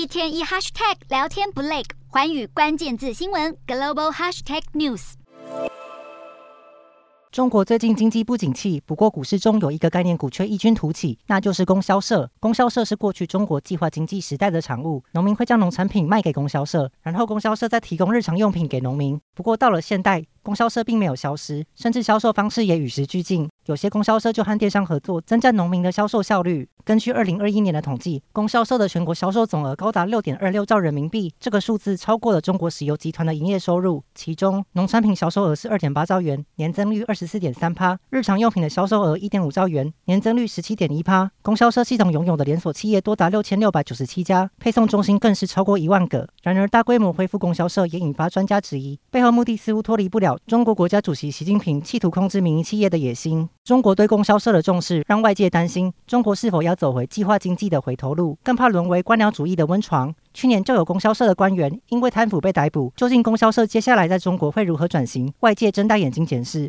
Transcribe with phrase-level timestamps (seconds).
[0.00, 5.12] 一天一 hashtag 聊天不累，寰宇关键字新闻 global hashtag news。
[7.30, 12.30] 中国最近经济不景气，不过股市中有一个概念股却异军突起，那就是供销社。
[12.40, 19.20] 供销社是过去中国计划经济时代的产物，农民会将农产品卖给供销社，然后供销社再提供日常用品给农民。
[19.34, 23.48] 不过到了现代，供销社并没有消失，甚至销售方式也与时俱进。
[23.66, 26.68] 有些供销社就和电商合作，增加农民的销售效率。
[26.82, 34.02] 根据二零二一年的统计，供销社的全国销售总额高达六点二六兆人民币，这个数字超过了中国石油集团的营业收入。
[34.14, 41.30] 其中，农产品销售额是二点八兆元，年增率二十四点三趴；日常用品的销售额一点五兆元，年增率十七点一趴。
[41.42, 46.26] 供销社系统拥有的连锁企业多达六千六百九十七家，配送中心更是超过一万个。
[46.42, 53.48] 然而，大规模恢复供销社也引发专家质疑，背后目的似乎脱离不了中国国家主席习近平企图控制民营企业的野心。
[53.64, 60.12] 中国对供销社的重视，让外界担心中国是否要走回计划经济的回头路，更怕沦为官僚主义的温床。
[60.34, 65.32] 去年就有供销社的官员因为贪腐被逮捕，究竟供销社接下来在中国会如何转型？
[65.40, 66.68] 外界睁大眼睛检视。